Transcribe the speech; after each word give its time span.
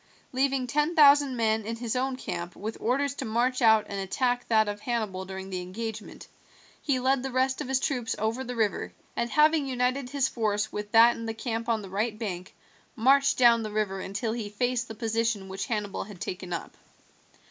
Leaving 0.31 0.65
ten 0.65 0.95
thousand 0.95 1.37
men 1.37 1.63
in 1.63 1.75
his 1.75 1.95
own 1.95 2.15
camp 2.15 2.55
with 2.55 2.75
orders 2.81 3.13
to 3.13 3.23
march 3.23 3.61
out 3.61 3.85
and 3.87 3.99
attack 3.99 4.47
that 4.47 4.67
of 4.67 4.79
Hannibal 4.79 5.25
during 5.25 5.51
the 5.51 5.61
engagement, 5.61 6.27
he 6.81 6.97
led 6.99 7.21
the 7.21 7.29
rest 7.29 7.61
of 7.61 7.67
his 7.67 7.79
troops 7.79 8.15
over 8.17 8.43
the 8.43 8.55
river, 8.55 8.91
and 9.15 9.29
having 9.29 9.67
united 9.67 10.09
his 10.09 10.27
force 10.27 10.71
with 10.71 10.91
that 10.93 11.15
in 11.17 11.27
the 11.27 11.35
camp 11.35 11.69
on 11.69 11.83
the 11.83 11.87
right 11.91 12.17
bank, 12.17 12.55
marched 12.95 13.37
down 13.37 13.61
the 13.61 13.69
river 13.69 13.99
until 13.99 14.33
he 14.33 14.49
faced 14.49 14.87
the 14.87 14.95
position 14.95 15.49
which 15.49 15.67
Hannibal 15.67 16.05
had 16.05 16.19
taken 16.19 16.51
up. 16.51 16.75